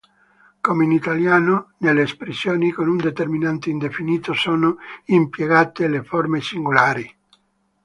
[0.61, 7.17] Come in italiano, nelle espressioni con un determinante indefinito sono impiegate le forme singolari.